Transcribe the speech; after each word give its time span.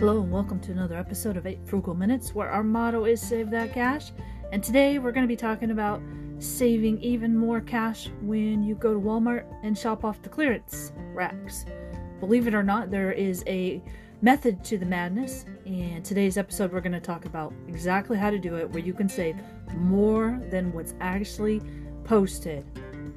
Hello 0.00 0.22
and 0.22 0.32
welcome 0.32 0.58
to 0.60 0.72
another 0.72 0.96
episode 0.96 1.36
of 1.36 1.46
8 1.46 1.58
Frugal 1.66 1.92
Minutes 1.92 2.34
where 2.34 2.48
our 2.48 2.62
motto 2.62 3.04
is 3.04 3.20
Save 3.20 3.50
That 3.50 3.74
Cash. 3.74 4.12
And 4.50 4.64
today 4.64 4.98
we're 4.98 5.12
going 5.12 5.24
to 5.24 5.28
be 5.28 5.36
talking 5.36 5.72
about 5.72 6.00
saving 6.38 7.02
even 7.02 7.36
more 7.36 7.60
cash 7.60 8.08
when 8.22 8.62
you 8.62 8.76
go 8.76 8.94
to 8.94 8.98
Walmart 8.98 9.44
and 9.62 9.76
shop 9.76 10.02
off 10.02 10.22
the 10.22 10.30
clearance 10.30 10.92
racks. 11.12 11.66
Believe 12.18 12.46
it 12.46 12.54
or 12.54 12.62
not, 12.62 12.90
there 12.90 13.12
is 13.12 13.44
a 13.46 13.82
method 14.22 14.64
to 14.64 14.78
the 14.78 14.86
madness. 14.86 15.44
And 15.66 16.02
today's 16.02 16.38
episode, 16.38 16.72
we're 16.72 16.80
going 16.80 16.92
to 16.92 17.00
talk 17.00 17.26
about 17.26 17.52
exactly 17.68 18.16
how 18.16 18.30
to 18.30 18.38
do 18.38 18.56
it 18.56 18.70
where 18.70 18.82
you 18.82 18.94
can 18.94 19.06
save 19.06 19.36
more 19.76 20.40
than 20.50 20.72
what's 20.72 20.94
actually 21.02 21.60
posted 22.04 22.64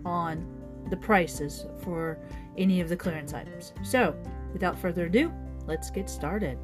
on 0.03 0.45
the 0.89 0.97
prices 0.97 1.65
for 1.81 2.19
any 2.57 2.81
of 2.81 2.89
the 2.89 2.97
clearance 2.97 3.33
items. 3.33 3.71
So, 3.83 4.13
without 4.51 4.77
further 4.77 5.05
ado, 5.05 5.31
let's 5.65 5.89
get 5.89 6.09
started. 6.09 6.59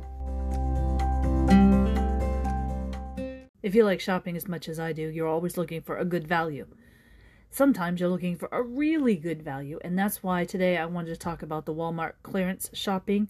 If 3.61 3.75
you 3.75 3.83
like 3.83 3.99
shopping 3.99 4.35
as 4.35 4.47
much 4.47 4.67
as 4.67 4.79
I 4.79 4.93
do, 4.93 5.03
you're 5.03 5.27
always 5.27 5.57
looking 5.57 5.81
for 5.81 5.97
a 5.97 6.05
good 6.05 6.27
value. 6.27 6.65
Sometimes 7.51 7.99
you're 7.99 8.09
looking 8.09 8.35
for 8.35 8.49
a 8.51 8.63
really 8.63 9.15
good 9.15 9.41
value, 9.41 9.79
and 9.83 9.97
that's 9.97 10.23
why 10.23 10.45
today 10.45 10.77
I 10.77 10.85
wanted 10.85 11.09
to 11.09 11.17
talk 11.17 11.41
about 11.41 11.65
the 11.65 11.73
Walmart 11.73 12.13
clearance 12.23 12.69
shopping 12.73 13.29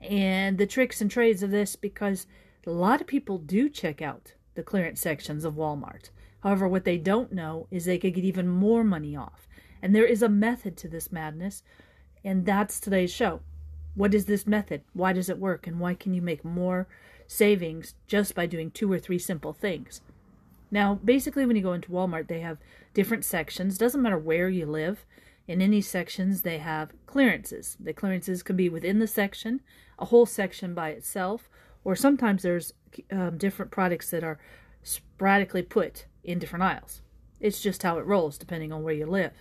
and 0.00 0.58
the 0.58 0.66
tricks 0.66 1.00
and 1.00 1.10
trades 1.10 1.42
of 1.42 1.50
this 1.50 1.76
because 1.76 2.26
a 2.66 2.70
lot 2.70 3.00
of 3.00 3.06
people 3.06 3.38
do 3.38 3.68
check 3.68 4.02
out 4.02 4.34
the 4.54 4.62
clearance 4.62 5.00
sections 5.00 5.44
of 5.44 5.54
Walmart. 5.54 6.10
However, 6.42 6.68
what 6.68 6.84
they 6.84 6.98
don't 6.98 7.32
know 7.32 7.66
is 7.70 7.84
they 7.84 7.98
could 7.98 8.14
get 8.14 8.24
even 8.24 8.48
more 8.48 8.84
money 8.84 9.16
off. 9.16 9.48
And 9.80 9.94
there 9.94 10.04
is 10.04 10.22
a 10.22 10.28
method 10.28 10.76
to 10.78 10.88
this 10.88 11.12
madness, 11.12 11.62
and 12.24 12.44
that's 12.44 12.80
today's 12.80 13.12
show. 13.12 13.40
What 13.98 14.14
is 14.14 14.24
this 14.24 14.46
method? 14.46 14.82
Why 14.94 15.12
does 15.12 15.28
it 15.28 15.38
work? 15.38 15.66
And 15.66 15.78
why 15.78 15.94
can 15.94 16.14
you 16.14 16.22
make 16.22 16.44
more 16.44 16.86
savings 17.28 17.94
just 18.06 18.34
by 18.34 18.46
doing 18.46 18.70
two 18.70 18.90
or 18.90 18.98
three 18.98 19.18
simple 19.18 19.52
things. 19.52 20.00
Now, 20.70 20.98
basically, 21.04 21.46
when 21.46 21.56
you 21.56 21.62
go 21.62 21.72
into 21.72 21.90
Walmart, 21.90 22.26
they 22.26 22.40
have 22.40 22.58
different 22.94 23.24
sections. 23.24 23.78
Doesn't 23.78 24.02
matter 24.02 24.18
where 24.18 24.48
you 24.48 24.66
live. 24.66 25.06
In 25.46 25.62
any 25.62 25.80
sections, 25.80 26.42
they 26.42 26.58
have 26.58 26.92
clearances. 27.06 27.76
The 27.78 27.92
clearances 27.92 28.42
can 28.42 28.56
be 28.56 28.68
within 28.68 28.98
the 28.98 29.06
section, 29.06 29.60
a 29.98 30.06
whole 30.06 30.26
section 30.26 30.74
by 30.74 30.90
itself, 30.90 31.48
or 31.84 31.94
sometimes 31.94 32.42
there's 32.42 32.74
um, 33.10 33.38
different 33.38 33.70
products 33.70 34.10
that 34.10 34.24
are 34.24 34.38
sporadically 34.82 35.62
put 35.62 36.06
in 36.24 36.38
different 36.38 36.64
aisles. 36.64 37.02
It's 37.40 37.62
just 37.62 37.82
how 37.82 37.98
it 37.98 38.04
rolls, 38.04 38.36
depending 38.36 38.72
on 38.72 38.82
where 38.82 38.94
you 38.94 39.06
live. 39.06 39.32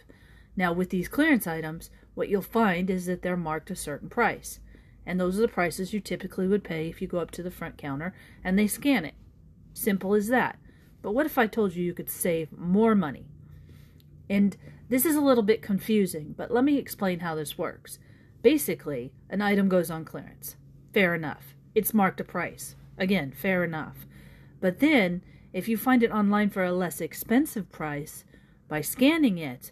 Now, 0.55 0.71
with 0.71 0.92
these 0.92 1.09
clearance 1.09 1.45
items, 1.45 1.89
what 2.17 2.29
you'll 2.29 2.41
find 2.41 2.89
is 2.89 3.05
that 3.05 3.21
they're 3.21 3.37
marked 3.37 3.69
a 3.69 3.75
certain 3.75 4.09
price 4.09 4.59
and 5.05 5.19
those 5.19 5.37
are 5.37 5.41
the 5.41 5.47
prices 5.47 5.93
you 5.93 5.99
typically 5.99 6.47
would 6.47 6.63
pay 6.63 6.89
if 6.89 6.99
you 6.99 7.07
go 7.07 7.19
up 7.19 7.29
to 7.29 7.43
the 7.43 7.51
front 7.51 7.77
counter 7.77 8.11
and 8.43 8.57
they 8.57 8.65
scan 8.65 9.05
it. 9.05 9.13
Simple 9.73 10.15
as 10.15 10.27
that. 10.29 10.57
But 11.03 11.11
what 11.11 11.27
if 11.27 11.37
I 11.37 11.45
told 11.45 11.75
you 11.75 11.83
you 11.83 11.93
could 11.93 12.09
save 12.09 12.51
more 12.51 12.95
money? 12.95 13.27
And 14.27 14.57
this 14.89 15.05
is 15.05 15.15
a 15.15 15.21
little 15.21 15.43
bit 15.43 15.61
confusing, 15.61 16.33
but 16.35 16.49
let 16.49 16.63
me 16.63 16.79
explain 16.79 17.19
how 17.19 17.35
this 17.35 17.55
works. 17.55 17.99
Basically, 18.41 19.13
an 19.29 19.43
item 19.43 19.69
goes 19.69 19.91
on 19.91 20.03
clearance. 20.03 20.55
Fair 20.95 21.13
enough. 21.13 21.53
It's 21.75 21.93
marked 21.93 22.19
a 22.19 22.23
price. 22.23 22.75
Again, 22.97 23.31
fair 23.31 23.63
enough. 23.63 24.07
But 24.59 24.79
then, 24.79 25.21
if 25.53 25.67
you 25.67 25.77
find 25.77 26.02
it 26.02 26.11
online 26.11 26.49
for 26.49 26.65
a 26.65 26.73
less 26.73 26.99
expensive 26.99 27.71
price, 27.71 28.25
by 28.67 28.81
scanning 28.81 29.37
it, 29.37 29.71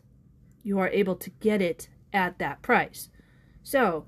you 0.61 0.77
are 0.77 0.89
able 0.89 1.15
to 1.15 1.31
get 1.31 1.59
it 1.59 1.89
at 2.15 2.39
that 2.39 2.61
price. 2.61 3.09
So, 3.61 4.05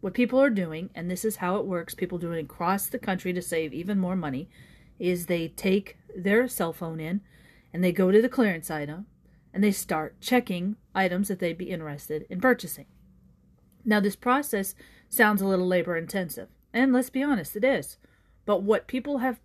what 0.00 0.14
people 0.14 0.40
are 0.40 0.50
doing, 0.50 0.90
and 0.94 1.08
this 1.08 1.24
is 1.24 1.36
how 1.36 1.56
it 1.56 1.66
works, 1.66 1.94
people 1.94 2.18
do 2.18 2.32
it 2.32 2.40
across 2.40 2.86
the 2.86 2.98
country 2.98 3.32
to 3.32 3.42
save 3.42 3.72
even 3.72 3.98
more 3.98 4.16
money, 4.16 4.48
is 4.98 5.26
they 5.26 5.48
take 5.48 5.96
their 6.16 6.48
cell 6.48 6.72
phone 6.72 6.98
in 6.98 7.20
and 7.72 7.84
they 7.84 7.92
go 7.92 8.10
to 8.10 8.20
the 8.20 8.28
clearance 8.28 8.70
item 8.70 9.06
and 9.54 9.62
they 9.62 9.70
start 9.70 10.20
checking 10.20 10.76
items 10.94 11.28
that 11.28 11.38
they'd 11.38 11.58
be 11.58 11.70
interested 11.70 12.26
in 12.28 12.40
purchasing. 12.40 12.86
Now, 13.84 14.00
this 14.00 14.16
process 14.16 14.74
sounds 15.08 15.42
a 15.42 15.46
little 15.46 15.66
labor 15.66 15.96
intensive, 15.96 16.48
and 16.72 16.92
let's 16.92 17.10
be 17.10 17.22
honest, 17.22 17.54
it 17.54 17.64
is. 17.64 17.98
But 18.46 18.62
what 18.62 18.86
people 18.86 19.18
have 19.18 19.40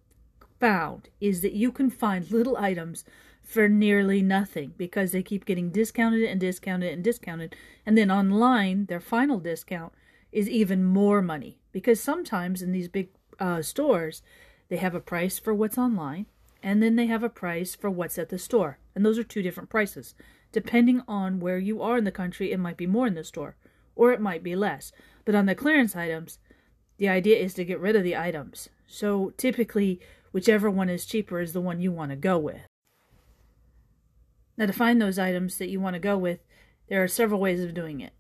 found 0.59 1.09
is 1.19 1.41
that 1.41 1.53
you 1.53 1.71
can 1.71 1.89
find 1.89 2.31
little 2.31 2.57
items 2.57 3.03
for 3.47 3.69
nearly 3.69 4.21
nothing 4.21 4.73
because 4.75 5.13
they 5.13 5.23
keep 5.23 5.45
getting 5.45 5.69
discounted 5.69 6.21
and 6.23 6.37
discounted 6.37 6.91
and 6.91 7.01
discounted. 7.01 7.55
And 7.85 7.97
then 7.97 8.11
online, 8.11 8.87
their 8.87 8.99
final 8.99 9.39
discount 9.39 9.93
is 10.33 10.49
even 10.49 10.83
more 10.83 11.21
money 11.21 11.57
because 11.71 12.01
sometimes 12.01 12.61
in 12.61 12.73
these 12.73 12.89
big 12.89 13.07
uh, 13.39 13.61
stores 13.61 14.21
they 14.67 14.75
have 14.75 14.93
a 14.93 14.99
price 14.99 15.39
for 15.39 15.53
what's 15.53 15.77
online 15.77 16.25
and 16.61 16.83
then 16.83 16.97
they 16.97 17.05
have 17.05 17.23
a 17.23 17.29
price 17.29 17.73
for 17.73 17.89
what's 17.89 18.19
at 18.19 18.27
the 18.27 18.37
store. 18.37 18.79
And 18.93 19.05
those 19.05 19.17
are 19.17 19.23
two 19.23 19.41
different 19.41 19.69
prices. 19.69 20.13
Depending 20.51 21.01
on 21.07 21.39
where 21.39 21.57
you 21.57 21.81
are 21.81 21.97
in 21.97 22.03
the 22.03 22.11
country 22.11 22.51
it 22.51 22.59
might 22.59 22.75
be 22.75 22.85
more 22.85 23.07
in 23.07 23.15
the 23.15 23.23
store 23.23 23.55
or 23.95 24.11
it 24.11 24.19
might 24.19 24.43
be 24.43 24.57
less. 24.57 24.91
But 25.23 25.35
on 25.35 25.45
the 25.45 25.55
clearance 25.55 25.95
items 25.95 26.39
the 26.97 27.07
idea 27.07 27.37
is 27.37 27.53
to 27.53 27.63
get 27.63 27.79
rid 27.79 27.95
of 27.95 28.03
the 28.03 28.17
items. 28.17 28.67
So 28.87 29.31
typically 29.37 30.01
whichever 30.33 30.69
one 30.69 30.89
is 30.89 31.05
cheaper 31.05 31.39
is 31.39 31.53
the 31.53 31.61
one 31.61 31.79
you 31.79 31.93
want 31.93 32.11
to 32.11 32.17
go 32.17 32.37
with 32.37 32.67
now 34.57 34.65
to 34.65 34.73
find 34.73 35.01
those 35.01 35.19
items 35.19 35.57
that 35.57 35.69
you 35.69 35.79
want 35.79 35.93
to 35.93 35.99
go 35.99 36.17
with 36.17 36.39
there 36.89 37.03
are 37.03 37.07
several 37.07 37.39
ways 37.39 37.61
of 37.61 37.73
doing 37.73 38.01
it 38.01 38.13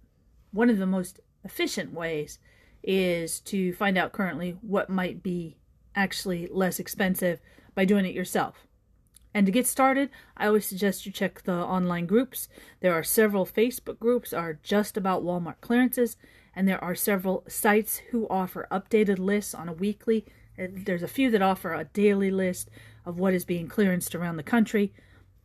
one 0.51 0.69
of 0.69 0.77
the 0.77 0.85
most 0.85 1.19
efficient 1.43 1.93
ways 1.93 2.39
is 2.83 3.39
to 3.41 3.73
find 3.73 3.97
out 3.97 4.13
currently 4.13 4.57
what 4.61 4.89
might 4.89 5.21
be 5.21 5.57
actually 5.95 6.47
less 6.51 6.79
expensive 6.79 7.41
by 7.75 7.85
doing 7.85 8.05
it 8.05 8.15
yourself. 8.15 8.67
And 9.33 9.45
to 9.45 9.51
get 9.51 9.67
started, 9.67 10.09
I 10.35 10.47
always 10.47 10.65
suggest 10.65 11.05
you 11.05 11.11
check 11.11 11.43
the 11.43 11.53
online 11.53 12.05
groups. 12.05 12.47
There 12.79 12.93
are 12.93 13.03
several 13.03 13.45
Facebook 13.45 13.99
groups 13.99 14.33
are 14.33 14.59
just 14.63 14.97
about 14.97 15.23
Walmart 15.23 15.61
clearances, 15.61 16.17
and 16.55 16.67
there 16.67 16.83
are 16.83 16.95
several 16.95 17.43
sites 17.47 17.97
who 18.11 18.27
offer 18.29 18.67
updated 18.71 19.19
lists 19.19 19.53
on 19.53 19.69
a 19.69 19.73
weekly. 19.73 20.25
There's 20.57 21.03
a 21.03 21.07
few 21.07 21.29
that 21.31 21.41
offer 21.41 21.73
a 21.73 21.83
daily 21.83 22.31
list 22.31 22.69
of 23.05 23.19
what 23.19 23.33
is 23.33 23.45
being 23.45 23.67
clearanced 23.67 24.15
around 24.15 24.37
the 24.37 24.43
country. 24.43 24.93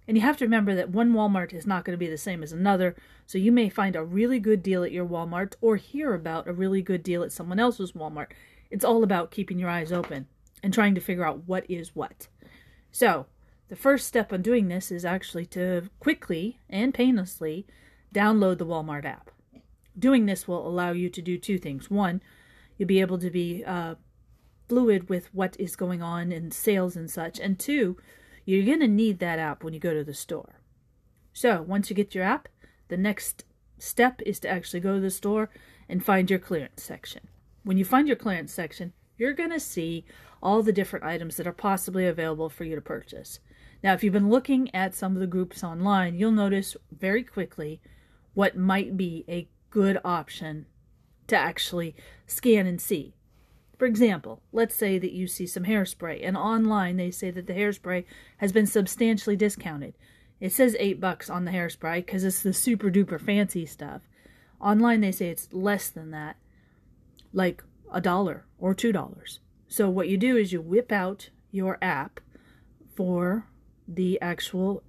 And 0.07 0.17
you 0.17 0.23
have 0.23 0.37
to 0.39 0.45
remember 0.45 0.75
that 0.75 0.91
one 0.91 1.13
Walmart 1.13 1.53
is 1.53 1.67
not 1.67 1.85
going 1.85 1.95
to 1.95 1.99
be 1.99 2.11
the 2.11 2.19
same 2.19 2.43
as 2.43 2.53
another, 2.53 2.97
so 3.27 3.39
you 3.39 3.53
may 3.53 3.69
find 3.69 3.95
a 3.95 4.05
really 4.05 4.41
good 4.41 4.63
deal 4.63 4.83
at 4.83 4.93
your 4.93 5.07
Walmart 5.07 5.55
or 5.61 5.77
hear 5.77 6.15
about 6.15 6.49
a 6.49 6.53
really 6.53 6.83
good 6.83 7.03
deal 7.03 7.23
at 7.23 7.33
someone 7.33 7.61
else's 7.61 7.93
Walmart. 7.93 8.33
It's 8.71 8.85
all 8.85 9.05
about 9.05 9.31
keeping 9.31 9.59
your 9.59 9.71
eyes 9.71 9.93
open 9.93 10.27
and 10.63 10.75
trying 10.75 10.95
to 10.95 11.01
figure 11.01 11.25
out 11.25 11.47
what 11.47 11.69
is 11.71 11.95
what. 11.95 12.29
So, 12.91 13.27
the 13.69 13.77
first 13.77 14.07
step 14.07 14.33
on 14.33 14.43
doing 14.43 14.69
this 14.69 14.91
is 14.91 15.05
actually 15.05 15.47
to 15.47 15.89
quickly 15.99 16.59
and 16.69 16.93
painlessly 16.93 17.67
download 18.15 18.59
the 18.59 18.67
Walmart 18.67 19.05
app. 19.05 19.31
Doing 19.99 20.27
this 20.27 20.47
will 20.47 20.67
allow 20.67 20.93
you 20.93 21.09
to 21.09 21.23
do 21.23 21.39
two 21.39 21.59
things. 21.59 21.91
One, 21.91 22.23
you'll 22.77 22.89
be 22.89 23.01
able 23.01 23.19
to 23.19 23.31
be 23.31 23.65
uh, 23.65 23.95
fluid 24.69 25.09
with 25.09 25.33
what 25.35 25.59
is 25.59 25.77
going 25.77 26.03
on 26.03 26.33
in 26.33 26.51
sales 26.51 26.97
and 26.97 27.11
such. 27.11 27.39
And 27.41 27.59
two, 27.59 27.97
you're 28.45 28.65
going 28.65 28.81
to 28.81 28.89
need 28.89 29.19
that 29.19 29.39
app 29.39 29.63
when 29.63 29.75
you 29.75 29.81
go 29.81 29.95
to 29.95 30.05
the 30.05 30.15
store. 30.15 30.61
So 31.33 31.63
once 31.63 31.89
you 31.89 31.97
get 31.97 32.15
your 32.15 32.25
app, 32.25 32.49
the 32.89 32.97
next 32.97 33.45
step 33.79 34.21
is 34.25 34.39
to 34.41 34.49
actually 34.49 34.81
go 34.81 34.95
to 34.95 35.01
the 35.01 35.11
store 35.11 35.51
and 35.89 36.05
find 36.05 36.31
your 36.31 36.39
clearance 36.39 36.83
section. 36.83 37.29
When 37.65 37.79
you 37.79 37.85
find 37.85 38.07
your 38.07 38.17
clearance 38.17 38.53
section, 38.53 38.93
you're 39.17 39.33
going 39.33 39.51
to 39.51 39.61
see 39.61 40.05
all 40.43 40.63
the 40.63 40.73
different 40.73 41.05
items 41.05 41.37
that 41.37 41.47
are 41.47 41.53
possibly 41.53 42.07
available 42.07 42.49
for 42.49 42.65
you 42.65 42.75
to 42.75 42.81
purchase. 42.81 43.39
Now, 43.83 43.95
if 43.95 44.03
you've 44.03 44.13
been 44.13 44.31
looking 44.31 44.75
at 44.75 44.95
some 44.95 45.15
of 45.15 45.21
the 45.21 45.27
groups 45.27 45.63
online, 45.63 46.17
you'll 46.17 46.33
notice 46.33 46.77
very 46.91 47.23
quickly 47.23 47.81
what 48.35 48.57
might 48.57 48.97
be 48.97 49.25
a 49.29 49.49
good 49.71 49.99
option 50.05 50.67
to 51.29 51.37
actually 51.37 51.95
scan 52.27 52.67
and 52.67 52.81
see. 52.81 53.15
For 53.83 53.87
example, 53.87 54.45
let's 54.53 54.77
say 54.77 54.97
that 55.01 55.11
you 55.11 55.27
see 55.27 55.45
some 55.45 55.65
hairspray, 55.65 56.21
and 56.23 56.37
online 56.37 56.99
they 56.99 57.11
say 57.11 57.33
that 57.33 57.49
the 57.49 57.53
hairspray 57.53 58.05
has 58.37 58.53
been 58.53 58.69
substantially 58.69 59.35
discounted. 59.35 59.95
It 60.39 60.53
says 60.53 60.77
8 60.79 61.01
bucks 61.01 61.29
on 61.29 61.45
the 61.45 61.51
hairspray 61.51 62.07
because 62.07 62.23
it's 62.23 62.45
the 62.45 62.53
super 62.53 62.93
duper 62.93 63.21
fancy 63.21 63.67
stuff. 63.67 64.03
Online 64.61 65.01
they 65.01 65.11
say 65.11 65.31
it's 65.31 65.53
less 65.53 65.89
than 65.89 66.13
that, 66.13 66.37
like 67.33 67.65
a 67.93 68.01
dollar 68.01 68.45
or 68.57 68.73
two 68.73 68.93
dollars. 68.93 69.41
So 69.67 69.91
what 69.91 70.09
you 70.09 70.17
do 70.17 70.37
is 70.37 70.53
you 70.53 70.61
whip 70.61 70.93
out 70.93 71.31
your 71.51 71.77
app 71.83 72.21
for 72.95 73.49
the 73.89 74.17
actual 74.21 74.85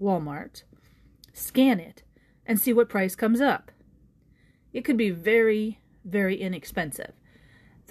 Walmart, 0.00 0.62
scan 1.34 1.78
it, 1.78 2.02
and 2.46 2.58
see 2.58 2.72
what 2.72 2.88
price 2.88 3.14
comes 3.14 3.42
up. 3.42 3.70
It 4.72 4.86
could 4.86 4.96
be 4.96 5.10
very, 5.10 5.80
very 6.02 6.40
inexpensive. 6.40 7.12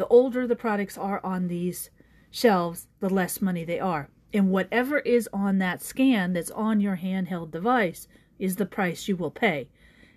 The 0.02 0.08
older 0.08 0.48
the 0.48 0.56
products 0.56 0.98
are 0.98 1.24
on 1.24 1.48
these 1.48 1.92
shelves, 2.32 2.88
the 3.02 3.08
less 3.08 3.40
money 3.40 3.64
they 3.64 3.80
are. 3.80 4.10
And 4.34 4.50
whatever 4.50 4.98
is 4.98 5.30
on 5.32 5.60
that 5.60 5.84
scan 5.84 6.34
that's 6.34 6.50
on 6.50 6.80
your 6.80 6.98
handheld 6.98 7.52
device 7.52 8.08
is 8.40 8.56
the 8.56 8.66
price 8.66 9.08
you 9.08 9.16
will 9.16 9.30
pay. 9.30 9.70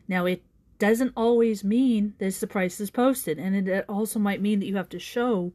Now, 0.09 0.25
it 0.25 0.43
doesn't 0.79 1.13
always 1.15 1.65
mean 1.65 2.15
that 2.17 2.33
the 2.33 2.47
price 2.47 2.81
is 2.81 2.91
posted, 2.91 3.39
and 3.39 3.69
it 3.69 3.85
also 3.87 4.19
might 4.19 4.41
mean 4.41 4.59
that 4.61 4.67
you 4.67 4.77
have 4.77 4.89
to 4.89 4.99
show 4.99 5.53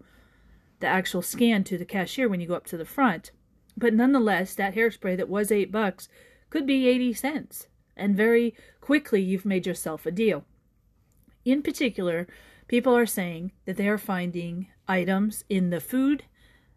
the 0.80 0.86
actual 0.86 1.24
scan 1.24 1.64
to 1.64 1.80
the 1.80 1.84
cashier 1.84 2.30
when 2.30 2.40
you 2.40 2.46
go 2.46 2.54
up 2.54 2.68
to 2.68 2.78
the 2.78 2.86
front. 2.86 3.32
But 3.76 3.96
nonetheless, 3.96 4.54
that 4.54 4.76
hairspray 4.76 5.18
that 5.18 5.28
was 5.28 5.52
eight 5.52 5.72
bucks 5.72 6.08
could 6.52 6.68
be 6.68 6.88
80 6.88 7.14
cents. 7.14 7.66
And 7.98 8.16
very 8.16 8.54
quickly, 8.80 9.24
you've 9.24 9.44
made 9.44 9.66
yourself 9.66 10.06
a 10.06 10.12
deal. 10.12 10.46
In 11.46 11.64
particular, 11.64 12.28
people 12.70 12.96
are 12.96 13.06
saying 13.06 13.52
that 13.66 13.76
they 13.76 13.90
are 13.90 13.98
finding 13.98 14.68
items 14.88 15.44
in 15.50 15.72
the 15.72 15.82
food, 15.82 16.24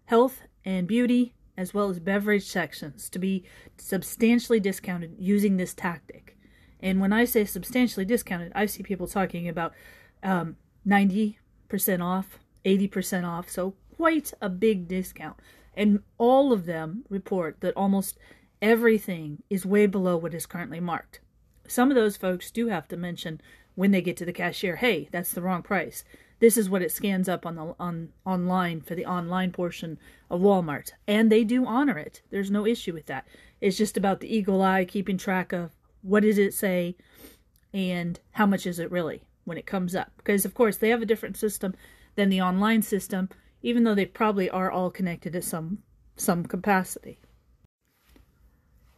health, 0.06 0.42
and 0.64 0.88
beauty, 0.88 1.34
as 1.56 1.72
well 1.72 1.90
as 1.90 2.00
beverage 2.00 2.46
sections 2.46 3.08
to 3.10 3.18
be 3.18 3.44
substantially 3.76 4.58
discounted 4.58 5.14
using 5.18 5.56
this 5.56 5.74
tactic. 5.74 6.36
And 6.80 7.00
when 7.00 7.12
I 7.12 7.24
say 7.24 7.44
substantially 7.44 8.06
discounted, 8.06 8.50
I 8.54 8.66
see 8.66 8.82
people 8.82 9.06
talking 9.06 9.48
about 9.48 9.74
um, 10.22 10.56
90% 10.86 11.36
off, 12.02 12.38
80% 12.64 13.24
off, 13.28 13.50
so 13.50 13.74
quite 13.94 14.32
a 14.40 14.48
big 14.48 14.88
discount. 14.88 15.36
And 15.74 16.00
all 16.18 16.52
of 16.52 16.64
them 16.64 17.04
report 17.08 17.60
that 17.60 17.76
almost 17.76 18.18
everything 18.60 19.42
is 19.50 19.66
way 19.66 19.86
below 19.86 20.16
what 20.16 20.34
is 20.34 20.46
currently 20.46 20.80
marked. 20.80 21.20
Some 21.68 21.90
of 21.90 21.94
those 21.94 22.16
folks 22.16 22.50
do 22.50 22.68
have 22.68 22.88
to 22.88 22.96
mention 22.96 23.40
when 23.74 23.90
they 23.90 24.02
get 24.02 24.16
to 24.18 24.24
the 24.24 24.32
cashier, 24.32 24.76
hey, 24.76 25.08
that's 25.10 25.32
the 25.32 25.42
wrong 25.42 25.62
price. 25.62 26.04
This 26.40 26.56
is 26.56 26.68
what 26.68 26.82
it 26.82 26.90
scans 26.90 27.28
up 27.28 27.46
on 27.46 27.54
the 27.54 27.74
on 27.78 28.08
online 28.26 28.80
for 28.80 28.94
the 28.94 29.06
online 29.06 29.52
portion 29.52 29.98
of 30.28 30.40
Walmart, 30.40 30.90
and 31.06 31.30
they 31.30 31.44
do 31.44 31.64
honor 31.64 31.96
it. 31.96 32.22
There's 32.30 32.50
no 32.50 32.66
issue 32.66 32.92
with 32.92 33.06
that. 33.06 33.28
It's 33.60 33.78
just 33.78 33.96
about 33.96 34.18
the 34.20 34.34
eagle 34.34 34.60
eye 34.60 34.84
keeping 34.84 35.18
track 35.18 35.52
of 35.52 35.70
what 36.02 36.24
does 36.24 36.38
it 36.38 36.52
say 36.52 36.96
and 37.72 38.18
how 38.32 38.44
much 38.44 38.66
is 38.66 38.80
it 38.80 38.90
really 38.90 39.22
when 39.44 39.56
it 39.56 39.66
comes 39.66 39.94
up. 39.94 40.10
Because 40.16 40.44
of 40.44 40.52
course 40.52 40.76
they 40.76 40.88
have 40.88 41.00
a 41.00 41.06
different 41.06 41.36
system 41.36 41.74
than 42.16 42.28
the 42.28 42.42
online 42.42 42.82
system, 42.82 43.28
even 43.62 43.84
though 43.84 43.94
they 43.94 44.04
probably 44.04 44.50
are 44.50 44.70
all 44.70 44.90
connected 44.90 45.36
at 45.36 45.44
some 45.44 45.78
some 46.16 46.44
capacity. 46.44 47.18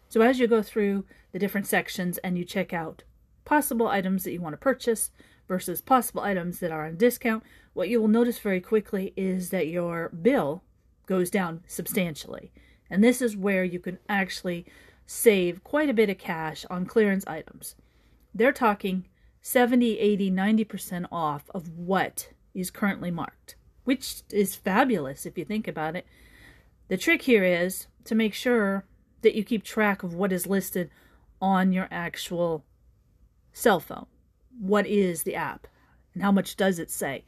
So 0.08 0.22
as 0.22 0.38
you 0.38 0.46
go 0.46 0.62
through 0.62 1.04
the 1.32 1.38
different 1.38 1.66
sections 1.66 2.18
and 2.18 2.38
you 2.38 2.44
check 2.44 2.72
out 2.72 3.02
possible 3.44 3.88
items 3.88 4.24
that 4.24 4.32
you 4.32 4.40
want 4.40 4.54
to 4.54 4.58
purchase, 4.58 5.10
versus 5.48 5.80
possible 5.80 6.22
items 6.22 6.58
that 6.58 6.70
are 6.70 6.86
on 6.86 6.96
discount, 6.96 7.42
what 7.72 7.88
you 7.88 8.00
will 8.00 8.08
notice 8.08 8.38
very 8.38 8.60
quickly 8.60 9.12
is 9.16 9.50
that 9.50 9.68
your 9.68 10.08
bill 10.08 10.62
goes 11.06 11.30
down 11.30 11.62
substantially. 11.66 12.52
And 12.88 13.02
this 13.02 13.20
is 13.20 13.36
where 13.36 13.64
you 13.64 13.78
can 13.78 13.98
actually 14.08 14.64
save 15.06 15.62
quite 15.64 15.90
a 15.90 15.94
bit 15.94 16.08
of 16.08 16.18
cash 16.18 16.64
on 16.70 16.86
clearance 16.86 17.26
items. 17.26 17.74
They're 18.34 18.52
talking 18.52 19.06
70, 19.42 19.98
80, 19.98 20.30
90% 20.30 21.06
off 21.12 21.50
of 21.54 21.68
what 21.76 22.30
is 22.54 22.70
currently 22.70 23.10
marked, 23.10 23.56
which 23.84 24.22
is 24.30 24.54
fabulous 24.54 25.26
if 25.26 25.36
you 25.36 25.44
think 25.44 25.68
about 25.68 25.96
it. 25.96 26.06
The 26.88 26.96
trick 26.96 27.22
here 27.22 27.44
is 27.44 27.86
to 28.04 28.14
make 28.14 28.34
sure 28.34 28.84
that 29.22 29.34
you 29.34 29.44
keep 29.44 29.64
track 29.64 30.02
of 30.02 30.14
what 30.14 30.32
is 30.32 30.46
listed 30.46 30.90
on 31.40 31.72
your 31.72 31.88
actual 31.90 32.64
cell 33.54 33.80
phone 33.80 34.06
what 34.58 34.86
is 34.86 35.22
the 35.22 35.34
app 35.34 35.66
and 36.12 36.22
how 36.22 36.30
much 36.30 36.56
does 36.56 36.78
it 36.78 36.90
say. 36.90 37.24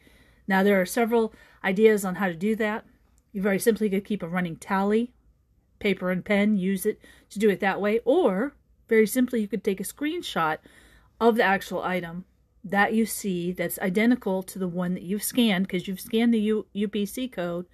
Now, 0.47 0.63
there 0.63 0.81
are 0.81 0.87
several 0.87 1.33
ideas 1.65 2.05
on 2.05 2.17
how 2.17 2.29
to 2.29 2.35
do 2.35 2.55
that. 2.57 2.85
You 3.33 3.43
very 3.43 3.59
simply 3.59 3.91
could 3.91 4.05
keep 4.05 4.23
a 4.23 4.29
running 4.29 4.57
tally, 4.57 5.13
paper 5.79 6.11
and 6.11 6.25
pen, 6.25 6.57
use 6.57 6.87
it 6.87 7.01
to 7.31 7.39
do 7.39 7.51
it 7.51 7.61
that 7.61 7.81
way, 7.81 8.01
or 8.05 8.55
very 8.89 9.07
simply, 9.07 9.41
you 9.41 9.49
could 9.49 9.65
take 9.65 9.81
a 9.81 9.85
screenshot 9.85 10.59
of 11.21 11.37
the 11.37 11.43
actual 11.43 11.83
item 11.83 12.25
that 12.63 12.95
you 12.95 13.07
see 13.07 13.53
that's 13.53 13.79
identical 13.81 14.43
to 14.45 14.59
the 14.59 14.69
one 14.69 14.95
that 14.95 15.03
you've 15.03 15.23
scanned 15.23 15.67
because 15.67 15.89
you've 15.89 16.01
scanned 16.01 16.33
the 16.33 16.41
U- 16.41 16.67
UPC 16.75 17.31
code. 17.31 17.67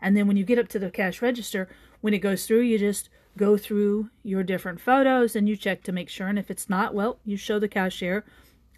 And 0.00 0.16
then 0.16 0.26
when 0.26 0.36
you 0.36 0.44
get 0.44 0.58
up 0.58 0.68
to 0.68 0.78
the 0.78 0.90
cash 0.90 1.22
register, 1.22 1.68
when 2.00 2.14
it 2.14 2.18
goes 2.18 2.46
through, 2.46 2.60
you 2.60 2.78
just 2.78 3.08
go 3.36 3.56
through 3.56 4.10
your 4.22 4.42
different 4.42 4.80
photos 4.80 5.36
and 5.36 5.48
you 5.48 5.56
check 5.56 5.82
to 5.82 5.92
make 5.92 6.08
sure. 6.08 6.28
And 6.28 6.38
if 6.38 6.50
it's 6.50 6.68
not, 6.68 6.94
well, 6.94 7.18
you 7.24 7.36
show 7.36 7.58
the 7.58 7.68
cashier 7.68 8.24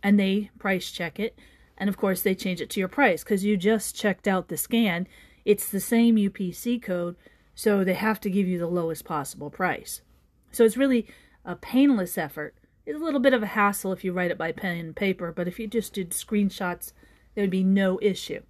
and 0.02 0.18
they 0.18 0.50
price 0.58 0.90
check 0.90 1.18
it. 1.18 1.38
And 1.76 1.88
of 1.88 1.96
course, 1.96 2.22
they 2.22 2.34
change 2.34 2.60
it 2.60 2.70
to 2.70 2.80
your 2.80 2.88
price 2.88 3.22
because 3.22 3.44
you 3.44 3.56
just 3.56 3.94
checked 3.94 4.26
out 4.26 4.48
the 4.48 4.56
scan. 4.56 5.06
It's 5.44 5.68
the 5.68 5.80
same 5.80 6.16
UPC 6.16 6.82
code, 6.82 7.16
so 7.54 7.84
they 7.84 7.94
have 7.94 8.20
to 8.20 8.30
give 8.30 8.48
you 8.48 8.58
the 8.58 8.66
lowest 8.66 9.04
possible 9.04 9.50
price. 9.50 10.02
So 10.50 10.64
it's 10.64 10.76
really 10.76 11.06
a 11.44 11.54
painless 11.54 12.18
effort. 12.18 12.54
It's 12.84 13.00
a 13.00 13.04
little 13.04 13.20
bit 13.20 13.32
of 13.32 13.42
a 13.42 13.46
hassle 13.46 13.92
if 13.92 14.02
you 14.02 14.12
write 14.12 14.30
it 14.30 14.38
by 14.38 14.50
pen 14.50 14.76
and 14.76 14.96
paper, 14.96 15.30
but 15.30 15.46
if 15.46 15.58
you 15.58 15.66
just 15.68 15.92
did 15.92 16.10
screenshots, 16.10 16.92
there 17.34 17.42
would 17.42 17.50
be 17.50 17.64
no 17.64 17.98
issue. 18.02 18.42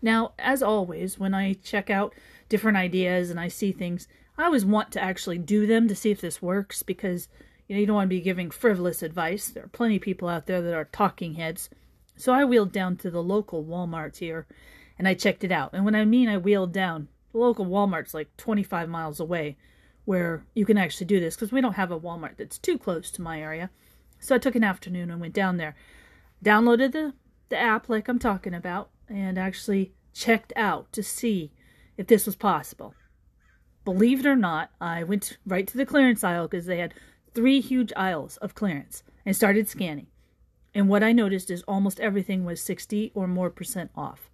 Now, 0.00 0.32
as 0.38 0.62
always, 0.62 1.18
when 1.18 1.34
I 1.34 1.54
check 1.54 1.90
out 1.90 2.14
different 2.48 2.76
ideas 2.76 3.30
and 3.30 3.40
I 3.40 3.48
see 3.48 3.72
things, 3.72 4.08
I 4.36 4.44
always 4.44 4.64
want 4.64 4.92
to 4.92 5.02
actually 5.02 5.38
do 5.38 5.66
them 5.66 5.88
to 5.88 5.96
see 5.96 6.10
if 6.10 6.20
this 6.20 6.40
works 6.40 6.82
because 6.82 7.28
you 7.66 7.74
know, 7.74 7.80
you 7.80 7.86
don't 7.86 7.96
want 7.96 8.06
to 8.06 8.16
be 8.16 8.20
giving 8.20 8.50
frivolous 8.50 9.02
advice. 9.02 9.48
There 9.48 9.64
are 9.64 9.68
plenty 9.68 9.96
of 9.96 10.02
people 10.02 10.28
out 10.28 10.46
there 10.46 10.62
that 10.62 10.74
are 10.74 10.86
talking 10.86 11.34
heads. 11.34 11.68
So 12.16 12.32
I 12.32 12.44
wheeled 12.44 12.72
down 12.72 12.96
to 12.98 13.10
the 13.10 13.22
local 13.22 13.64
Walmart 13.64 14.16
here 14.16 14.46
and 14.98 15.06
I 15.06 15.14
checked 15.14 15.44
it 15.44 15.52
out. 15.52 15.70
And 15.72 15.84
when 15.84 15.94
I 15.94 16.04
mean 16.04 16.28
I 16.28 16.38
wheeled 16.38 16.72
down, 16.72 17.08
the 17.32 17.38
local 17.38 17.66
Walmart's 17.66 18.14
like 18.14 18.36
25 18.36 18.88
miles 18.88 19.20
away 19.20 19.56
where 20.04 20.44
you 20.54 20.64
can 20.64 20.78
actually 20.78 21.06
do 21.06 21.20
this 21.20 21.34
because 21.36 21.52
we 21.52 21.60
don't 21.60 21.74
have 21.74 21.90
a 21.90 22.00
Walmart 22.00 22.38
that's 22.38 22.58
too 22.58 22.78
close 22.78 23.10
to 23.10 23.22
my 23.22 23.40
area. 23.40 23.70
So 24.18 24.34
I 24.34 24.38
took 24.38 24.54
an 24.54 24.64
afternoon 24.64 25.10
and 25.10 25.20
went 25.20 25.34
down 25.34 25.58
there, 25.58 25.76
downloaded 26.42 26.92
the, 26.92 27.12
the 27.50 27.58
app 27.58 27.88
like 27.88 28.08
I'm 28.08 28.18
talking 28.18 28.54
about, 28.54 28.88
and 29.08 29.38
actually 29.38 29.92
checked 30.12 30.52
out 30.56 30.92
to 30.92 31.02
see 31.02 31.52
if 31.96 32.06
this 32.06 32.26
was 32.26 32.36
possible. 32.36 32.94
Believe 33.84 34.20
it 34.20 34.26
or 34.26 34.36
not, 34.36 34.70
I 34.80 35.02
went 35.02 35.38
right 35.46 35.66
to 35.66 35.76
the 35.76 35.86
clearance 35.86 36.22
aisle 36.22 36.48
because 36.48 36.66
they 36.66 36.78
had 36.78 36.94
three 37.34 37.60
huge 37.60 37.92
aisles 37.96 38.36
of 38.38 38.54
clearance 38.54 39.02
and 39.24 39.34
started 39.34 39.68
scanning. 39.68 40.08
And 40.74 40.88
what 40.88 41.02
I 41.02 41.12
noticed 41.12 41.50
is 41.50 41.62
almost 41.62 42.00
everything 42.00 42.44
was 42.44 42.60
60 42.60 43.12
or 43.14 43.26
more 43.26 43.50
percent 43.50 43.90
off. 43.96 44.30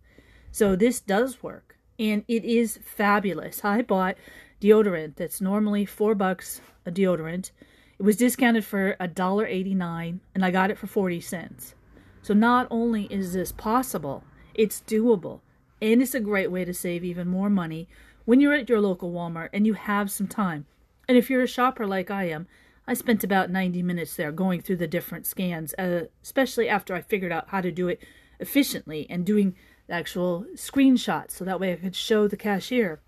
So 0.51 0.77
this 0.77 1.01
does 1.01 1.43
work 1.43 1.79
and 1.99 2.25
it 2.29 2.45
is 2.45 2.79
fabulous. 2.83 3.65
I 3.65 3.83
bought 3.83 4.17
deodorant 4.61 5.17
that's 5.17 5.41
normally 5.41 5.85
4 5.85 6.15
bucks 6.15 6.61
a 6.85 6.91
deodorant. 6.91 7.51
It 7.99 8.03
was 8.03 8.17
discounted 8.17 8.65
for 8.65 8.97
$1.89 9.01 10.19
and 10.35 10.45
I 10.45 10.51
got 10.51 10.71
it 10.71 10.79
for 10.79 10.87
40 10.87 11.21
cents. 11.21 11.75
So 12.23 12.35
not 12.35 12.67
only 12.71 13.05
is 13.05 13.33
this 13.33 13.53
possible, 13.53 14.25
it's 14.55 14.83
doable 14.87 15.41
and 15.81 16.01
it's 16.01 16.15
a 16.15 16.21
great 16.21 16.51
way 16.51 16.65
to 16.65 16.75
save 16.75 17.05
even 17.05 17.29
more 17.29 17.51
money 17.51 17.89
when 18.25 18.41
you're 18.41 18.55
at 18.55 18.69
your 18.69 18.81
local 18.81 19.13
Walmart 19.13 19.51
and 19.53 19.67
you 19.67 19.75
have 19.75 20.11
some 20.11 20.27
time. 20.27 20.67
And 21.09 21.19
if 21.19 21.29
you're 21.29 21.43
a 21.43 21.47
shopper 21.47 21.87
like 21.87 22.11
I 22.11 22.25
am, 22.25 22.47
I 22.87 22.95
spent 22.95 23.25
about 23.25 23.51
90 23.51 23.83
minutes 23.83 24.17
there 24.17 24.33
going 24.33 24.61
through 24.61 24.77
the 24.77 24.87
different 24.87 25.27
scans, 25.27 25.75
uh, 25.75 26.05
especially 26.23 26.69
after 26.69 26.95
I 26.95 27.01
figured 27.01 27.33
out 27.33 27.49
how 27.49 27.61
to 27.61 27.71
do 27.71 27.89
it 27.89 28.03
efficiently 28.41 29.07
and 29.09 29.25
doing 29.25 29.55
the 29.87 29.95
actual 29.95 30.47
screenshots 30.55 31.33
so 31.33 31.45
that 31.45 31.61
way 31.61 31.73
I 31.73 31.77
could 31.77 31.97
show 31.97 32.29
the 32.29 32.37
cashier. 32.37 33.01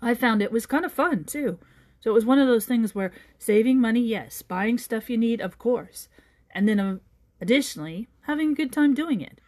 I 0.00 0.14
found 0.14 0.42
it 0.42 0.52
was 0.52 0.66
kind 0.66 0.84
of 0.84 0.92
fun 0.92 1.24
too. 1.24 1.58
So 2.00 2.10
it 2.10 2.14
was 2.14 2.26
one 2.26 2.38
of 2.38 2.46
those 2.46 2.66
things 2.66 2.94
where 2.94 3.12
saving 3.38 3.80
money, 3.80 4.00
yes, 4.00 4.42
buying 4.42 4.76
stuff 4.76 5.08
you 5.08 5.16
need, 5.16 5.40
of 5.40 5.58
course, 5.58 6.08
and 6.50 6.68
then 6.68 6.78
uh, 6.78 6.98
additionally 7.40 8.08
having 8.22 8.52
a 8.52 8.54
good 8.54 8.72
time 8.72 8.94
doing 8.94 9.20
it. 9.20 9.40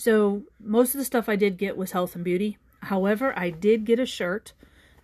So 0.00 0.44
most 0.58 0.94
of 0.94 0.98
the 0.98 1.04
stuff 1.04 1.28
I 1.28 1.36
did 1.36 1.58
get 1.58 1.76
was 1.76 1.92
health 1.92 2.14
and 2.14 2.24
beauty. 2.24 2.56
However, 2.84 3.38
I 3.38 3.50
did 3.50 3.84
get 3.84 3.98
a 3.98 4.06
shirt. 4.06 4.54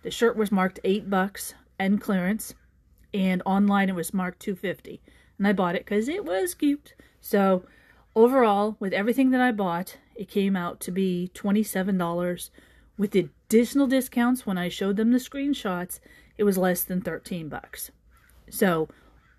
The 0.01 0.09
shirt 0.09 0.35
was 0.35 0.51
marked 0.51 0.79
eight 0.83 1.07
bucks 1.07 1.53
and 1.77 2.01
clearance 2.01 2.55
and 3.13 3.43
online 3.45 3.89
it 3.89 3.95
was 3.95 4.11
marked 4.11 4.39
250 4.39 4.99
and 5.37 5.47
I 5.47 5.53
bought 5.53 5.75
it 5.75 5.85
because 5.85 6.07
it 6.07 6.25
was 6.25 6.55
cute. 6.55 6.95
So 7.21 7.63
overall, 8.15 8.75
with 8.79 8.91
everything 8.91 9.29
that 9.29 9.39
I 9.39 9.51
bought, 9.51 9.99
it 10.15 10.29
came 10.29 10.55
out 10.55 10.79
to 10.79 10.91
be 10.91 11.29
$27 11.35 12.49
with 12.97 13.13
additional 13.13 13.85
discounts 13.85 14.47
when 14.47 14.57
I 14.57 14.67
showed 14.67 14.97
them 14.97 15.11
the 15.11 15.19
screenshots, 15.19 15.99
it 16.39 16.43
was 16.43 16.57
less 16.57 16.83
than 16.83 17.01
13 17.01 17.49
bucks. 17.49 17.91
So 18.49 18.89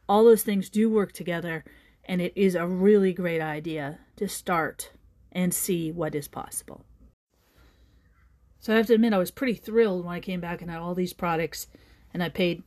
all 0.09 0.23
those 0.23 0.45
things 0.45 0.71
do 0.71 0.89
work 0.89 1.11
together 1.11 1.65
and 2.05 2.23
it 2.23 2.33
is 2.37 2.55
a 2.55 2.65
really 2.65 3.13
great 3.13 3.41
idea 3.41 3.99
to 4.15 4.29
start 4.29 4.93
and 5.39 5.55
see 5.55 5.93
what 5.93 6.17
is 6.17 6.27
possible. 6.27 6.85
So 8.59 8.75
I 8.75 8.77
have 8.77 8.89
to 8.89 8.95
admit 8.95 9.13
I 9.13 9.19
was 9.19 9.31
pretty 9.31 9.55
thrilled 9.55 10.05
when 10.05 10.17
I 10.17 10.21
came 10.21 10.41
back 10.41 10.61
and 10.61 10.69
had 10.69 10.81
all 10.81 10.97
these 10.97 11.13
products 11.13 11.69
and 12.13 12.25
I 12.25 12.29
paid 12.29 12.65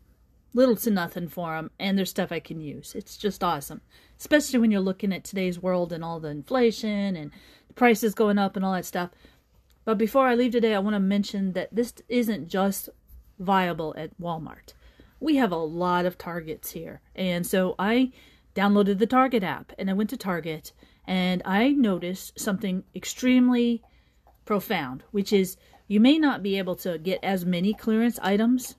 little 0.54 0.78
to 0.78 0.90
nothing 0.90 1.28
for 1.28 1.56
them, 1.56 1.72
and 1.80 1.98
there's 1.98 2.10
stuff 2.10 2.32
I 2.32 2.40
can 2.40 2.62
use. 2.62 2.96
It's 2.96 3.18
just 3.18 3.44
awesome, 3.44 3.82
especially 4.18 4.60
when 4.60 4.72
you're 4.72 4.80
looking 4.80 5.12
at 5.12 5.26
today's 5.26 5.62
world 5.62 5.92
and 5.92 6.02
all 6.02 6.22
the 6.22 6.30
inflation 6.30 7.18
and 7.18 7.32
the 7.68 7.74
prices 7.74 8.14
going 8.14 8.38
up 8.38 8.56
and 8.56 8.64
all 8.64 8.74
that 8.74 8.86
stuff. 8.86 9.10
But 9.84 9.98
before 9.98 10.28
I 10.28 10.36
leave 10.36 10.54
today, 10.54 10.74
I 10.74 10.80
want 10.80 10.94
to 10.94 11.00
mention 11.02 11.52
that 11.54 11.76
this 11.76 11.94
isn't 12.08 12.48
just 12.48 12.88
viable 13.38 13.94
at 13.98 14.18
Walmart. 14.18 14.76
We 15.20 15.36
have 15.36 15.52
a 15.52 15.58
lot 15.58 16.06
of 16.06 16.18
Targets 16.18 16.72
here, 16.72 17.02
and 17.16 17.46
so 17.46 17.76
I 17.78 18.14
downloaded 18.56 19.00
the 19.00 19.08
Target 19.08 19.44
app 19.44 19.74
and 19.78 19.90
I 19.90 19.94
went 19.94 20.10
to 20.12 20.18
Target 20.18 20.72
and 21.08 21.42
I 21.46 21.70
noticed 21.72 22.40
something 22.40 22.84
extremely 22.96 23.82
profound, 24.46 25.04
which 25.12 25.34
is 25.34 25.58
You 25.92 26.00
may 26.00 26.18
not 26.18 26.42
be 26.42 26.58
able 26.58 26.78
to 26.78 26.98
get 26.98 27.20
as 27.22 27.46
many 27.46 27.74
clearance 27.74 28.18
items 28.24 28.76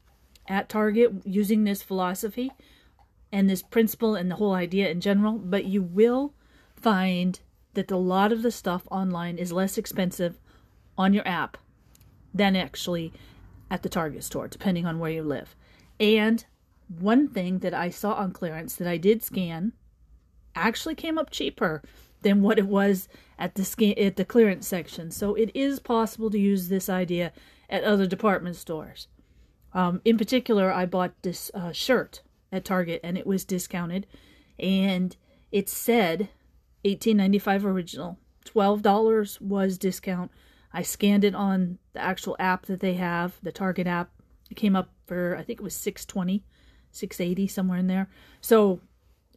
at 0.49 0.71
Target 0.71 1.13
using 1.27 1.65
this 1.65 1.83
philosophy 1.83 2.51
and 3.31 3.51
this 3.51 3.61
principle 3.63 4.15
and 4.15 4.31
the 4.31 4.37
whole 4.37 4.55
idea 4.55 4.89
in 4.89 5.03
general, 5.03 5.35
but 5.35 5.67
you 5.67 5.83
will 5.83 6.33
find 6.75 7.41
that 7.75 7.91
a 7.91 7.99
lot 7.99 8.33
of 8.33 8.43
the 8.43 8.51
stuff 8.51 8.89
online 8.91 9.37
is 9.37 9.53
less 9.53 9.77
expensive 9.77 10.39
on 10.97 11.13
your 11.13 11.29
app 11.29 11.59
than 12.33 12.57
actually 12.57 13.13
at 13.71 13.83
the 13.83 13.91
Target 13.91 14.25
store, 14.25 14.49
depending 14.49 14.87
on 14.87 14.99
where 14.99 15.11
you 15.11 15.23
live. 15.23 15.55
And 16.01 16.43
one 16.89 17.29
thing 17.29 17.59
that 17.59 17.75
I 17.75 17.91
saw 17.91 18.15
on 18.15 18.33
clearance 18.33 18.75
that 18.77 18.89
I 18.89 18.97
did 18.97 19.23
scan 19.23 19.73
actually 20.55 20.95
came 20.95 21.19
up 21.19 21.29
cheaper 21.31 21.83
than 22.23 22.43
what 22.43 22.59
it 22.59 22.67
was 22.67 23.09
at 23.39 23.55
the 23.55 23.65
scan 23.65 23.95
at 23.99 24.17
the 24.17 24.25
clearance 24.25 24.67
section. 24.67 25.11
So 25.11 25.35
it 25.35 25.51
is 25.55 25.81
possible 25.81 26.31
to 26.31 26.39
use 26.39 26.69
this 26.69 26.89
idea 26.89 27.33
at 27.69 27.85
other 27.85 28.07
department 28.07 28.57
stores. 28.57 29.09
Um, 29.73 30.01
in 30.05 30.19
particular, 30.19 30.73
I 30.73 30.87
bought 30.87 31.15
this 31.23 31.51
uh, 31.55 31.73
shirt 31.73 32.23
at 32.51 32.65
Target 32.65 33.01
and 33.03 33.17
it 33.17 33.27
was 33.27 33.45
discounted, 33.45 34.07
and 34.59 35.17
it 35.51 35.69
said 35.69 36.29
18.95 36.85 37.65
original, 37.65 38.19
twelve 38.45 38.83
dollars 38.83 39.41
was 39.41 39.79
discount. 39.79 40.31
I 40.73 40.83
scanned 40.83 41.25
it 41.25 41.35
on 41.35 41.79
the 41.93 42.01
actual 42.01 42.37
app 42.39 42.67
that 42.67 42.81
they 42.81 42.95
have, 42.95 43.39
the 43.43 43.53
Target 43.53 43.87
app. 43.87 44.11
It 44.51 44.57
came 44.57 44.75
up 44.75 44.91
for 45.07 45.37
I 45.37 45.43
think 45.43 45.61
it 45.61 45.63
was 45.63 45.75
620, 45.75 46.45
680 46.91 47.47
somewhere 47.47 47.79
in 47.79 47.87
there. 47.87 48.09
So, 48.41 48.81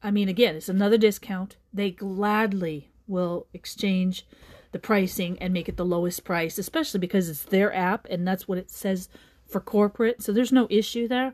I 0.06 0.12
mean, 0.12 0.30
again, 0.30 0.56
it's 0.56 0.70
another 0.70 1.00
discount. 1.00 1.56
They 1.74 1.90
gladly 1.90 2.92
will 3.08 3.48
exchange 3.54 4.28
the 4.72 4.78
pricing 4.78 5.36
and 5.42 5.52
make 5.52 5.68
it 5.68 5.78
the 5.78 5.86
lowest 5.86 6.24
price, 6.24 6.60
especially 6.60 7.00
because 7.00 7.28
it's 7.28 7.44
their 7.44 7.74
app 7.74 8.06
and 8.08 8.28
that's 8.28 8.48
what 8.48 8.60
it 8.60 8.70
says 8.70 9.10
for 9.48 9.60
corporate. 9.60 10.22
So 10.22 10.32
there's 10.32 10.52
no 10.52 10.68
issue 10.70 11.08
there. 11.08 11.34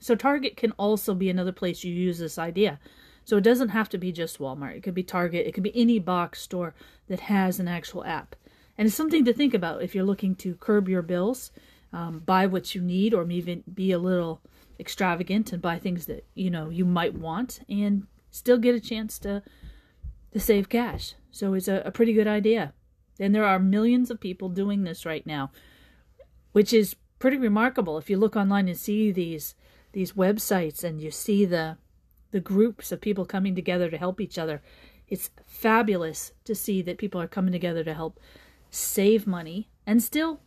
So 0.00 0.14
Target 0.14 0.56
can 0.56 0.72
also 0.78 1.14
be 1.14 1.28
another 1.28 1.52
place 1.52 1.84
you 1.84 1.92
use 1.92 2.18
this 2.18 2.38
idea. 2.38 2.80
So 3.26 3.36
it 3.36 3.44
doesn't 3.44 3.68
have 3.68 3.90
to 3.90 3.98
be 3.98 4.12
just 4.12 4.38
Walmart. 4.38 4.76
It 4.76 4.82
could 4.82 4.94
be 4.94 5.02
Target. 5.02 5.46
It 5.46 5.52
could 5.52 5.62
be 5.62 5.78
any 5.78 5.98
box 5.98 6.40
store 6.40 6.74
that 7.08 7.20
has 7.20 7.60
an 7.60 7.68
actual 7.68 8.02
app. 8.06 8.34
And 8.78 8.86
it's 8.86 8.96
something 8.96 9.26
to 9.26 9.34
think 9.34 9.52
about 9.52 9.82
if 9.82 9.94
you're 9.94 10.04
looking 10.04 10.34
to 10.36 10.54
curb 10.54 10.88
your 10.88 11.02
bills, 11.02 11.50
um, 11.92 12.20
buy 12.20 12.46
what 12.46 12.74
you 12.74 12.80
need, 12.80 13.12
or 13.12 13.30
even 13.30 13.62
be 13.74 13.92
a 13.92 13.98
little 13.98 14.40
extravagant 14.78 15.52
and 15.52 15.62
buy 15.62 15.78
things 15.78 16.06
that 16.06 16.26
you 16.34 16.50
know 16.50 16.70
you 16.70 16.84
might 16.84 17.14
want, 17.14 17.60
and 17.68 18.06
still 18.30 18.58
get 18.58 18.74
a 18.74 18.80
chance 18.80 19.18
to 19.20 19.42
to 20.32 20.40
save 20.40 20.68
cash. 20.68 21.14
So 21.30 21.54
it's 21.54 21.68
a, 21.68 21.82
a 21.84 21.90
pretty 21.90 22.12
good 22.12 22.26
idea. 22.26 22.72
And 23.18 23.34
there 23.34 23.44
are 23.44 23.58
millions 23.58 24.10
of 24.10 24.20
people 24.20 24.48
doing 24.48 24.84
this 24.84 25.06
right 25.06 25.26
now, 25.26 25.50
which 26.52 26.72
is 26.72 26.96
pretty 27.18 27.38
remarkable. 27.38 27.96
If 27.96 28.10
you 28.10 28.18
look 28.18 28.36
online 28.36 28.68
and 28.68 28.76
see 28.76 29.10
these 29.12 29.54
these 29.92 30.12
websites 30.12 30.84
and 30.84 31.00
you 31.00 31.10
see 31.10 31.46
the 31.46 31.78
the 32.30 32.40
groups 32.40 32.92
of 32.92 33.00
people 33.00 33.24
coming 33.24 33.54
together 33.54 33.90
to 33.90 33.96
help 33.96 34.20
each 34.20 34.36
other. 34.36 34.62
It's 35.08 35.30
fabulous 35.46 36.32
to 36.44 36.54
see 36.54 36.82
that 36.82 36.98
people 36.98 37.20
are 37.20 37.28
coming 37.28 37.52
together 37.52 37.84
to 37.84 37.94
help 37.94 38.20
save 38.70 39.26
money 39.26 39.70
and 39.86 40.02
still 40.02 40.40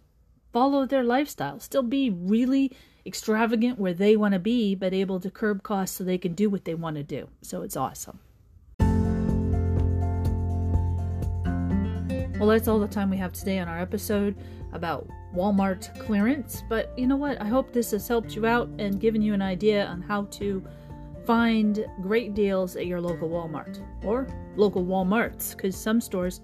follow 0.52 0.86
their 0.86 1.04
lifestyle, 1.04 1.60
still 1.60 1.82
be 1.82 2.10
really 2.10 2.72
extravagant 3.10 3.80
where 3.80 3.94
they 3.94 4.16
want 4.16 4.36
to 4.36 4.40
be, 4.40 4.76
but 4.76 4.94
able 4.94 5.20
to 5.20 5.32
curb 5.32 5.64
costs 5.64 5.98
so 5.98 6.04
they 6.04 6.20
can 6.20 6.34
do 6.34 6.48
what 6.48 6.64
they 6.64 6.76
want 6.76 6.96
to 6.96 7.02
do. 7.02 7.28
So 7.42 7.64
it's 7.64 7.76
awesome. 7.76 8.20
Well, 12.40 12.48
that's 12.48 12.68
all 12.68 12.80
the 12.80 12.88
time 12.88 13.10
we 13.10 13.18
have 13.18 13.34
today 13.34 13.58
on 13.58 13.68
our 13.68 13.80
episode 13.80 14.36
about 14.74 15.08
Walmart 15.36 16.00
clearance. 16.00 16.62
But 16.70 16.94
you 16.96 17.08
know 17.08 17.16
what? 17.16 17.42
I 17.42 17.46
hope 17.46 17.74
this 17.74 17.90
has 17.92 18.08
helped 18.08 18.36
you 18.36 18.46
out 18.46 18.70
and 18.78 19.00
given 19.00 19.24
you 19.24 19.34
an 19.34 19.42
idea 19.42 19.88
on 19.88 20.04
how 20.04 20.26
to 20.26 20.64
find 21.26 21.84
great 22.04 22.36
deals 22.36 22.76
at 22.76 22.86
your 22.86 23.02
local 23.02 23.28
Walmart 23.28 23.84
or 24.04 24.28
local 24.56 24.86
Walmarts 24.86 25.56
because 25.56 25.76
some 25.76 26.00
stores 26.00 26.42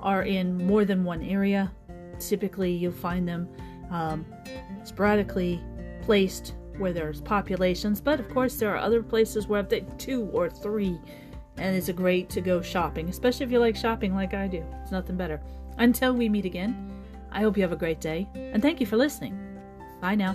are 0.00 0.24
in 0.24 0.66
more 0.66 0.84
than 0.84 1.04
one 1.04 1.22
area. 1.22 1.70
Typically, 2.18 2.72
you'll 2.72 2.90
find 2.90 3.28
them 3.28 3.48
um, 3.90 4.26
sporadically 4.84 5.60
placed 6.02 6.54
where 6.78 6.92
there's 6.92 7.20
populations, 7.20 8.00
but 8.00 8.20
of 8.20 8.28
course, 8.30 8.56
there 8.56 8.74
are 8.74 8.78
other 8.78 9.02
places 9.02 9.46
where 9.46 9.60
I've 9.60 9.98
two 9.98 10.30
or 10.32 10.48
three, 10.48 10.98
and 11.58 11.76
it's 11.76 11.88
a 11.88 11.92
great 11.92 12.30
to 12.30 12.40
go 12.40 12.62
shopping, 12.62 13.08
especially 13.08 13.46
if 13.46 13.52
you 13.52 13.58
like 13.58 13.76
shopping 13.76 14.14
like 14.14 14.34
I 14.34 14.46
do. 14.46 14.64
It's 14.82 14.92
nothing 14.92 15.16
better. 15.16 15.40
Until 15.78 16.14
we 16.14 16.28
meet 16.28 16.46
again, 16.46 16.90
I 17.30 17.42
hope 17.42 17.56
you 17.56 17.62
have 17.62 17.72
a 17.72 17.76
great 17.76 18.00
day, 18.00 18.28
and 18.34 18.62
thank 18.62 18.80
you 18.80 18.86
for 18.86 18.96
listening. 18.96 19.38
Bye 20.00 20.14
now. 20.14 20.34